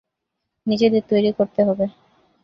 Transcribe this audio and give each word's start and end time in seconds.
নিজেদের 0.67 1.03
তৈরি 1.09 1.31
করতে 1.33 1.61
হবে। 1.63 1.85